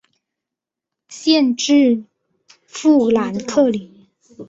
[1.09, 2.05] 县治
[2.65, 4.07] 富兰克林。